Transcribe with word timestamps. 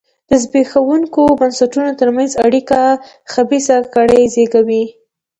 د 0.29 0.31
زبېښونکو 0.43 1.21
بنسټونو 1.39 1.91
ترمنځ 1.99 2.31
اړیکه 2.45 2.79
خبیثه 3.33 3.77
کړۍ 3.93 4.23
زېږوي. 4.35 4.85